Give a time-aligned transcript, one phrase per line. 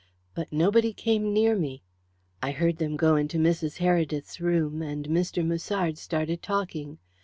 [0.33, 1.83] But nobody came near me.
[2.41, 3.77] I heard them go into Mrs.
[3.77, 5.45] Heredith's room, and Mr.
[5.45, 6.97] Musard started talking.